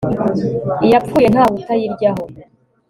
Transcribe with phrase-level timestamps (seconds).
[0.85, 2.23] iyapfuye ntawe utayiryaho